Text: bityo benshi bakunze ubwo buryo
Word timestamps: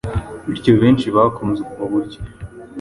bityo 0.49 0.71
benshi 0.81 1.07
bakunze 1.15 1.59
ubwo 1.67 1.83
buryo 1.91 2.19